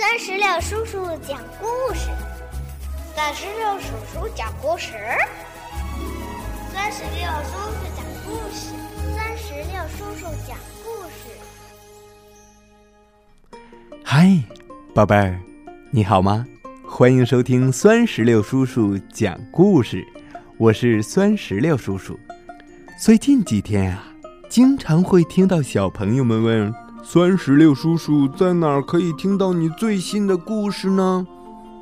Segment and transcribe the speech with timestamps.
[0.00, 2.08] 三十六叔叔讲故事，
[3.14, 4.94] 三十六叔叔讲故事，
[6.72, 8.72] 三十六叔叔讲故事，
[9.14, 11.28] 三十六叔叔讲故事。
[14.02, 14.42] 嗨，
[14.94, 15.38] 宝贝儿，
[15.90, 16.46] 你好吗？
[16.88, 20.02] 欢迎收听酸石榴叔叔讲故事，
[20.56, 22.18] 我是酸石榴叔叔。
[22.98, 24.02] 最近几天啊，
[24.48, 26.72] 经常会听到小朋友们问。
[27.02, 31.26] 酸石榴叔叔在哪儿可以听到你最新的故事呢？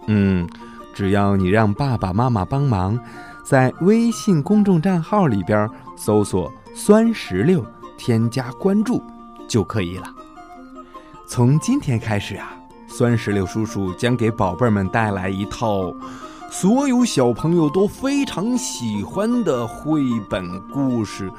[0.07, 0.49] 嗯，
[0.95, 2.99] 只要你让爸爸妈妈帮忙，
[3.45, 7.63] 在微信公众账号里边搜索“酸石榴”，
[7.99, 9.03] 添加关注
[9.47, 10.07] 就可以了。
[11.27, 12.53] 从今天开始啊，
[12.87, 15.93] 酸石榴叔叔将给宝贝们带来一套
[16.51, 21.31] 所有小朋友都非常喜欢的绘本故事。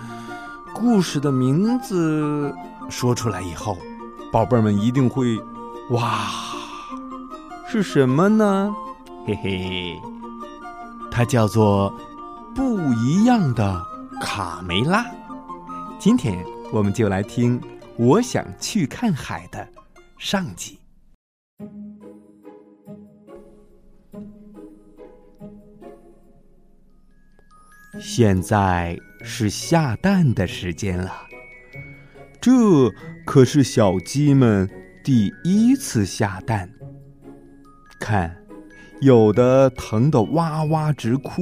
[0.75, 2.53] 故事的名字。
[2.89, 3.77] 说出来以后，
[4.31, 5.37] 宝贝儿们一定会，
[5.91, 6.29] 哇，
[7.67, 8.75] 是什么呢？
[9.25, 10.01] 嘿嘿，
[11.11, 11.93] 它叫做
[12.55, 13.85] 不一样的
[14.21, 15.05] 卡梅拉。
[15.99, 17.59] 今天我们就来听
[17.97, 19.67] 《我想去看海》的
[20.17, 20.79] 上集。
[27.99, 31.28] 现在是下蛋的时间了。
[32.41, 32.51] 这
[33.25, 34.69] 可是小鸡们
[35.03, 36.69] 第一次下蛋。
[37.99, 38.35] 看，
[39.01, 41.41] 有的疼得哇哇直哭，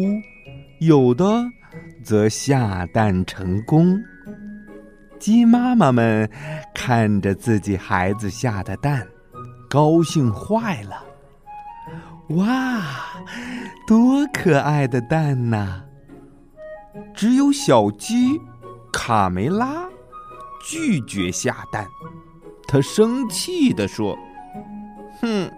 [0.80, 1.46] 有的
[2.04, 4.02] 则下蛋成功。
[5.20, 6.30] 鸡妈妈们
[6.74, 9.08] 看着自己孩子下的蛋，
[9.70, 11.04] 高兴坏了。
[12.36, 12.82] 哇，
[13.88, 15.84] 多可爱的蛋呐！
[17.14, 18.40] 只有小鸡
[18.92, 19.86] 卡梅拉。
[20.70, 21.88] 拒绝下蛋，
[22.68, 24.18] 他生气地说
[25.22, 25.50] ：“哼，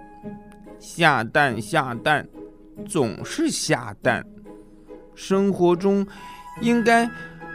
[0.78, 2.28] 下蛋下蛋，
[2.88, 4.24] 总是下蛋。
[5.16, 6.06] 生活中
[6.62, 7.10] 应该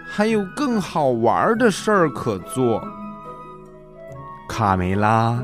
[0.04, 2.82] 还有更好玩的事儿可做。”
[4.50, 5.40] 卡梅拉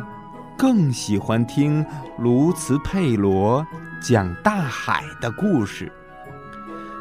[0.59, 1.87] 更喜欢听
[2.19, 3.65] 卢茨佩罗
[4.03, 5.91] 讲大海的故事。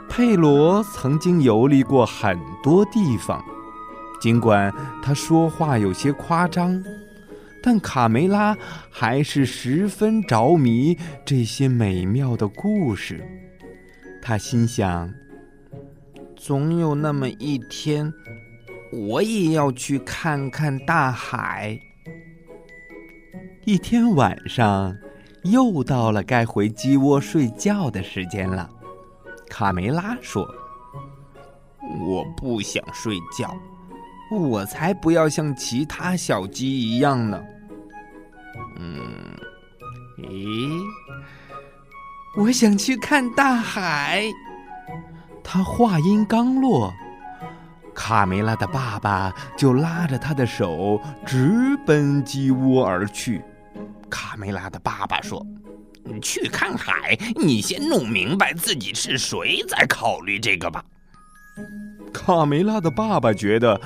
[0.07, 3.43] 佩罗曾经游历过很多地方。
[4.19, 6.83] 尽管他说话有些夸张，
[7.63, 8.57] 但卡梅拉
[8.89, 13.23] 还是十分着迷这些美妙的故事。
[14.21, 15.11] 他心想：
[16.35, 18.13] 总有那么一天，
[18.91, 21.79] 我也要去看看大海。
[23.65, 24.95] 一天晚上，
[25.43, 28.69] 又到了该回鸡窝睡觉的时间了。
[29.49, 30.45] 卡梅拉说
[32.05, 33.55] ：“我不想睡觉。”
[34.31, 37.41] 我才不要像其他小鸡一样呢。
[38.77, 38.99] 嗯，
[40.17, 40.81] 咦，
[42.37, 44.23] 我想去看大海。
[45.43, 46.93] 他话音刚落，
[47.95, 53.41] 卡梅拉的爸爸就拉着他的手直奔鸡窝而去。
[54.09, 55.43] 卡梅拉的爸爸说
[56.21, 60.85] ：“去看海，你先弄明白自己是谁，再考虑这个吧。”
[62.13, 63.79] 卡梅拉的爸爸觉得，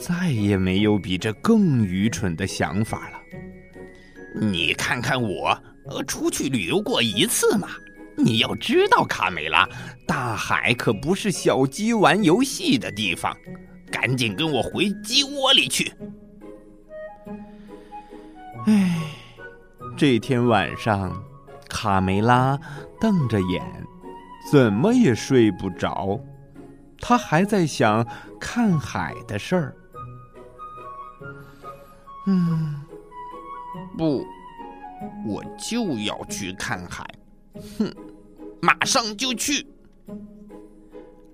[0.00, 3.18] 再也没有比这更愚蠢的想法了。
[4.40, 5.56] 你看看我，
[5.90, 7.68] 呃，出去旅游过一次嘛。
[8.16, 9.68] 你要知道，卡梅拉，
[10.06, 13.36] 大海可不是小鸡玩游戏的地方。
[13.90, 15.92] 赶紧跟我回鸡窝里去。
[18.66, 19.02] 唉，
[19.96, 21.22] 这天晚上，
[21.68, 22.58] 卡梅拉
[23.00, 23.62] 瞪着眼，
[24.50, 26.20] 怎么也睡不着。
[26.98, 28.06] 他还在想
[28.40, 29.74] 看海的事儿。
[32.26, 32.74] 嗯，
[33.96, 34.24] 不，
[35.26, 37.04] 我就要去看海。
[37.78, 37.94] 哼，
[38.60, 39.66] 马上就去。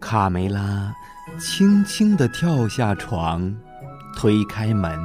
[0.01, 0.95] 卡梅拉
[1.41, 3.55] 轻轻的跳下床，
[4.17, 4.99] 推开门，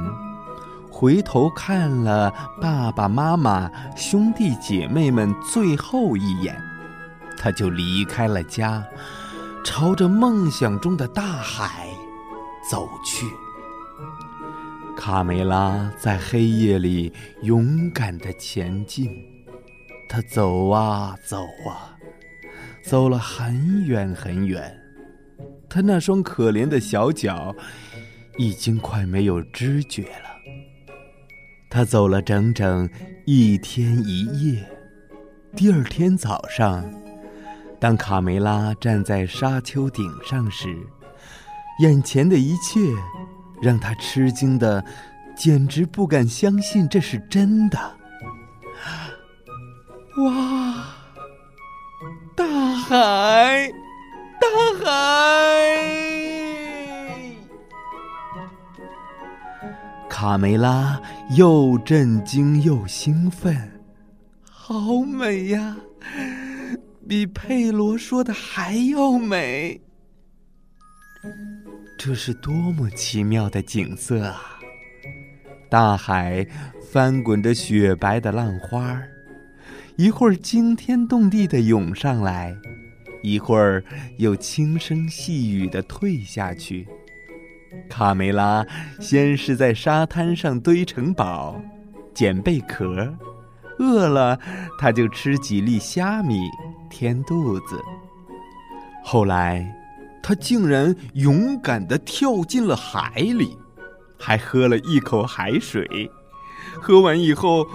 [0.90, 6.56] 回头看了爸爸妈妈、兄弟姐妹们最后一眼，
[7.36, 8.84] 他就离开了家。
[9.64, 11.88] 朝着梦想中的大海
[12.68, 13.26] 走去。
[15.04, 17.12] 卡梅拉在黑夜里
[17.42, 19.10] 勇敢的前进，
[20.08, 21.98] 他走啊走啊，
[22.84, 24.80] 走了很远很远，
[25.68, 27.52] 他那双可怜的小脚
[28.38, 30.30] 已经快没有知觉了。
[31.68, 32.88] 他走了整整
[33.26, 34.64] 一天一夜，
[35.56, 36.88] 第二天早上。
[37.80, 40.68] 当卡梅拉站在沙丘顶上时，
[41.80, 42.78] 眼前的一切
[43.62, 44.84] 让他吃惊的，
[45.36, 47.78] 简直不敢相信这是真的。
[50.18, 50.84] 哇！
[52.34, 52.44] 大
[52.74, 53.72] 海，
[54.40, 54.48] 大
[54.84, 54.90] 海！
[60.08, 61.00] 卡梅拉
[61.36, 63.80] 又震惊又兴奋，
[64.50, 65.76] 好美呀！
[67.08, 69.80] 比佩罗说的还要美。
[72.04, 74.58] 这是多么奇妙的景色啊！
[75.70, 76.44] 大海
[76.90, 79.00] 翻滚着雪白的浪花
[79.94, 82.56] 一会儿惊天动地的涌上来，
[83.22, 83.84] 一会儿
[84.18, 86.88] 又轻声细语的退下去。
[87.88, 88.66] 卡梅拉
[88.98, 91.62] 先是在沙滩上堆城堡，
[92.12, 93.16] 捡贝壳，
[93.78, 94.36] 饿了
[94.76, 96.50] 他就吃几粒虾米
[96.90, 97.80] 填肚子。
[99.04, 99.72] 后来，
[100.22, 103.56] 他竟然勇敢的跳进了海里，
[104.18, 106.10] 还喝了一口海水。
[106.80, 107.66] 喝完以后，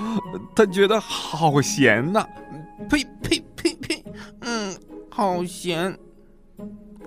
[0.56, 2.26] 他觉得好咸呐！
[2.90, 4.04] 呸呸呸呸！
[4.42, 4.76] 嗯，
[5.10, 5.98] 好咸。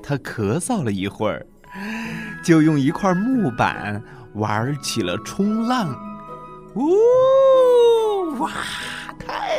[0.03, 1.47] 他咳嗽了一会儿，
[2.45, 4.03] 就用一块木板
[4.35, 5.95] 玩起了冲浪。
[6.75, 8.51] 呜哇，
[9.19, 9.59] 太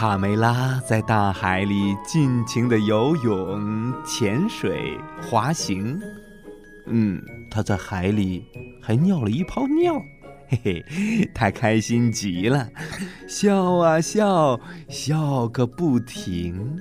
[0.00, 6.00] 卡梅拉在大海里尽情的游泳、潜水、滑行。
[6.86, 8.44] 嗯，他在海里
[8.80, 10.00] 还尿了一泡尿。
[10.46, 12.68] 嘿嘿，他开心极了，
[13.26, 16.78] 笑啊笑，笑个不停。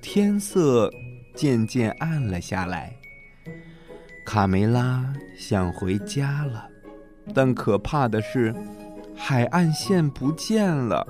[0.00, 0.88] 天色
[1.34, 2.94] 渐渐暗了下来，
[4.24, 6.68] 卡梅拉想回家了，
[7.34, 8.54] 但可怕的是，
[9.16, 11.04] 海岸线不见了，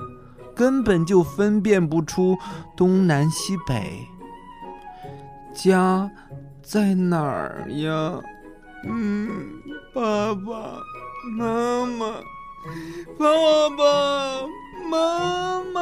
[0.54, 2.36] 根本就分辨不出
[2.76, 4.06] 东南西北。
[5.54, 6.10] 家
[6.62, 8.20] 在哪儿呀？
[8.84, 9.28] 嗯，
[9.94, 10.80] 爸爸。
[11.38, 12.16] 妈妈，
[13.16, 14.44] 爸爸
[14.90, 15.80] 妈妈！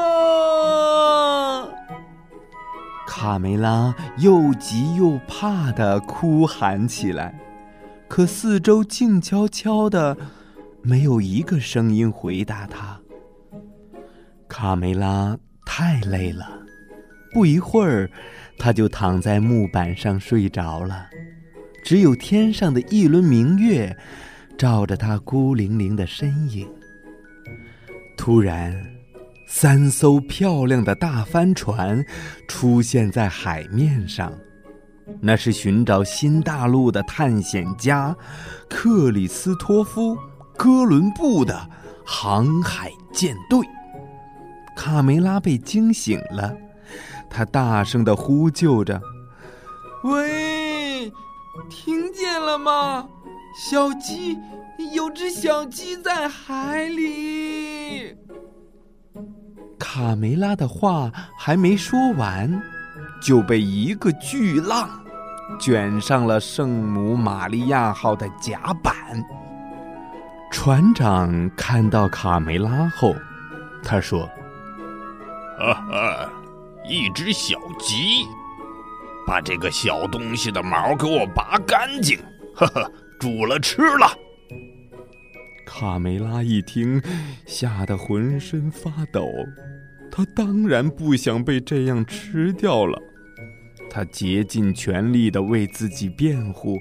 [3.07, 7.41] 卡梅拉又急又怕的哭喊起来，
[8.07, 10.15] 可四周静悄悄的，
[10.83, 13.00] 没有一个声音回答他。
[14.51, 16.47] 卡梅拉太累了，
[17.33, 18.11] 不一会儿，
[18.59, 21.09] 他就躺在木板上睡着了。
[21.83, 23.97] 只有天上的一轮明月。
[24.59, 26.69] 照着他孤零零的身影。
[28.15, 28.79] 突然，
[29.47, 32.05] 三艘漂亮的大帆船
[32.47, 34.31] 出现在海面上，
[35.19, 38.15] 那是寻找新大陆的探险家
[38.69, 40.15] 克里斯托夫·
[40.59, 41.67] 哥伦布的
[42.05, 43.67] 航海舰队。
[44.81, 46.57] 卡梅拉被惊醒了，
[47.29, 48.99] 他大声的呼救着
[50.05, 51.13] ：“喂，
[51.69, 53.07] 听见了吗？”
[53.55, 54.39] 小鸡，
[54.95, 58.17] 有只小鸡在海里。
[59.79, 62.51] 卡梅拉的话还没说完，
[63.21, 64.89] 就被一个巨浪
[65.61, 68.95] 卷上了圣母玛利亚号的甲板。
[70.51, 73.15] 船长看到卡梅拉后，
[73.83, 74.27] 他说
[75.61, 76.33] ：“哈哈，
[76.89, 78.25] 一只小鸡，
[79.27, 82.19] 把这个小东西的毛给我拔干净。”
[82.57, 82.93] 呵呵。
[83.21, 84.17] 煮了吃了。
[85.67, 87.03] 卡梅拉一听，
[87.45, 89.29] 吓得浑身发抖。
[90.11, 92.99] 他当然不想被这样吃掉了。
[93.91, 96.81] 他竭尽全力的为自己辩护。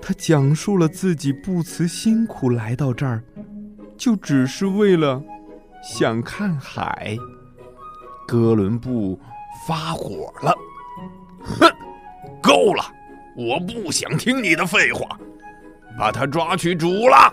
[0.00, 3.24] 他讲述了自己不辞辛苦来到这儿，
[3.96, 5.20] 就只是为了
[5.82, 7.16] 想看海。
[8.28, 9.18] 哥伦布
[9.66, 10.54] 发火了
[11.42, 11.66] ：“哼，
[12.42, 12.84] 够了！
[13.34, 15.18] 我不想听你的废话。”
[15.98, 17.32] 把他抓去煮了！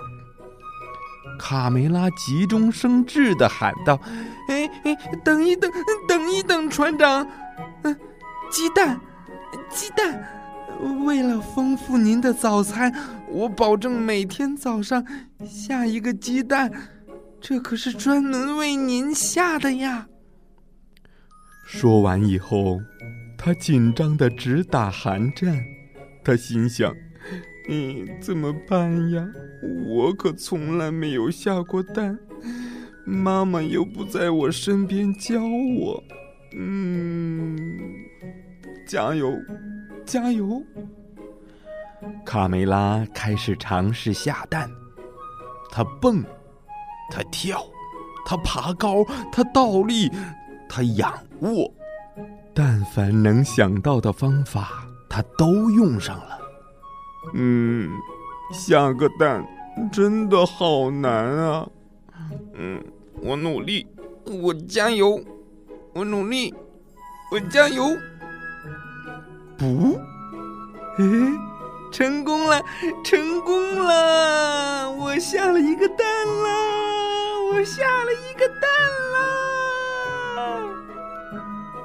[1.37, 3.99] 卡梅拉急中生智的喊道
[4.47, 5.69] ：“哎哎，等一等，
[6.07, 7.27] 等一等，船长，
[7.83, 7.93] 嗯，
[8.49, 8.99] 鸡蛋，
[9.69, 10.25] 鸡蛋，
[11.05, 12.91] 为了丰富您的早餐，
[13.29, 15.05] 我保证每天早上
[15.45, 16.71] 下一个鸡蛋，
[17.41, 20.07] 这可是专门为您下的呀！”
[21.65, 22.79] 说完以后，
[23.35, 25.65] 他紧张的直打寒战，
[26.23, 26.95] 他心想。
[27.67, 29.27] 嗯，怎么办呀？
[29.87, 32.17] 我可从来没有下过蛋，
[33.03, 36.03] 妈妈又不在我身边教我。
[36.55, 37.57] 嗯，
[38.87, 39.35] 加油，
[40.05, 40.61] 加油！
[42.23, 44.69] 卡梅拉开始尝试下蛋，
[45.71, 46.23] 他蹦，
[47.09, 47.65] 他跳，
[48.23, 50.11] 他爬高，他倒立，
[50.67, 51.71] 他仰卧，
[52.53, 56.39] 但凡能想到的方法，他都用上了。
[57.33, 57.89] 嗯，
[58.53, 59.45] 下个蛋
[59.91, 61.67] 真的好难啊！
[62.53, 62.81] 嗯，
[63.21, 63.87] 我努力，
[64.25, 65.19] 我加油，
[65.93, 66.53] 我努力，
[67.31, 67.97] 我加油。
[69.57, 69.97] 不，
[70.97, 71.03] 哎，
[71.91, 72.61] 成功了，
[73.03, 74.91] 成功了！
[74.91, 78.61] 我下了一个蛋了，我下了一个蛋
[79.13, 79.44] 了。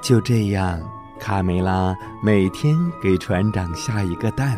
[0.01, 0.81] 就这样，
[1.19, 4.57] 卡梅拉每天给船长下一个蛋。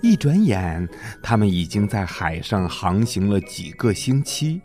[0.00, 0.88] 一转眼，
[1.22, 4.60] 他们已经在海上航行了几个星期。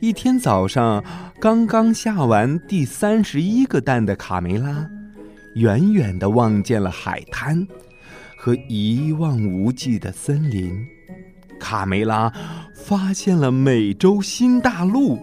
[0.00, 1.04] 一天早上，
[1.38, 4.88] 刚刚下完第三十一个蛋的卡梅拉，
[5.54, 7.66] 远远的望见了海滩
[8.36, 10.74] 和一望无际的森林。
[11.58, 12.32] 卡梅拉
[12.74, 15.18] 发现了美洲新大陆，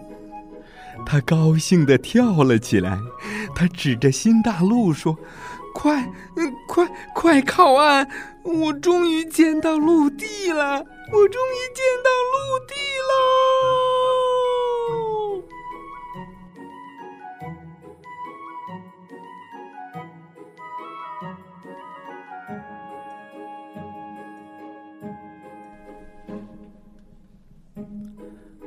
[1.04, 2.96] 他高兴地跳了起来。
[3.54, 5.18] 他指着新大陆说
[5.74, 6.10] ：“快，
[6.66, 8.08] 快，快靠岸！
[8.44, 10.84] 我终于见到陆地了！
[11.12, 12.74] 我终于见到陆地
[13.08, 13.12] 喽！”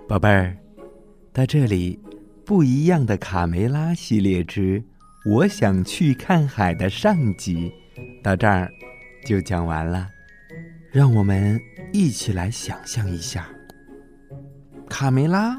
[0.08, 0.58] 宝贝儿，
[1.32, 1.98] 到这里。
[2.52, 4.84] 不一样的卡梅拉系列之
[5.24, 7.72] “我想去看海”的上集，
[8.22, 8.70] 到这儿
[9.26, 10.10] 就讲完了。
[10.92, 11.58] 让我们
[11.94, 13.48] 一起来想象一下，
[14.90, 15.58] 卡梅拉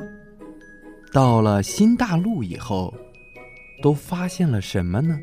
[1.14, 2.92] 到了新大陆以后，
[3.82, 5.18] 都发现了什么呢？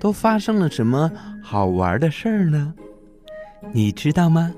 [0.00, 1.08] 都发生了什么
[1.40, 2.74] 好玩的事儿呢？
[3.72, 4.52] 你知道吗？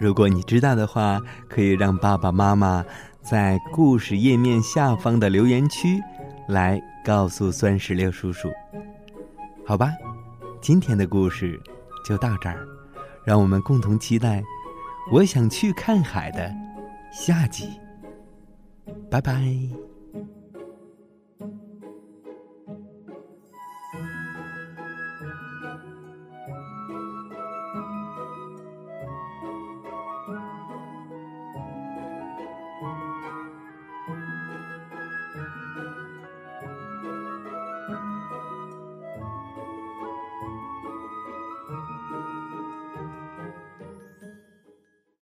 [0.00, 2.84] 如果你知道的话，可以让爸爸妈妈。
[3.30, 6.02] 在故事页面下方的留言区，
[6.48, 8.50] 来告诉酸石榴叔叔。
[9.66, 9.92] 好吧，
[10.62, 11.60] 今天的故事
[12.06, 12.66] 就到这儿，
[13.26, 14.40] 让我们共同期待
[15.12, 16.50] 《我想去看海》的
[17.12, 17.78] 下集。
[19.10, 19.87] 拜拜。